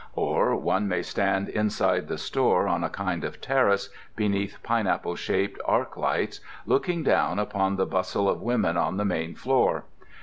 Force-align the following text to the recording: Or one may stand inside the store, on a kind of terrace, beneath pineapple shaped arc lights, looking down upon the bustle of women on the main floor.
Or 0.15 0.55
one 0.55 0.87
may 0.87 1.03
stand 1.03 1.47
inside 1.49 2.07
the 2.07 2.17
store, 2.17 2.67
on 2.67 2.83
a 2.83 2.89
kind 2.89 3.23
of 3.23 3.39
terrace, 3.39 3.89
beneath 4.15 4.57
pineapple 4.63 5.15
shaped 5.15 5.61
arc 5.63 5.95
lights, 5.95 6.39
looking 6.65 7.03
down 7.03 7.37
upon 7.37 7.75
the 7.75 7.85
bustle 7.85 8.27
of 8.27 8.41
women 8.41 8.77
on 8.77 8.97
the 8.97 9.05
main 9.05 9.35
floor. 9.35 9.83